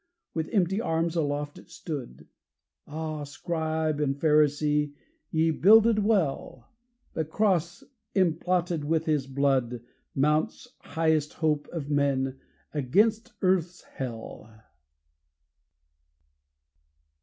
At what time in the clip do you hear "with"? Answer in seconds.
0.33-0.49, 8.83-9.05